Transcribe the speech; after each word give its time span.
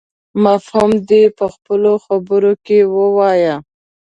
مفهوم 0.43 0.91
دې 1.09 1.19
يې 1.27 1.33
په 1.37 1.45
خپلو 1.53 1.91
خبرو 2.05 2.53
کې 2.65 2.79
ووايي. 2.95 3.53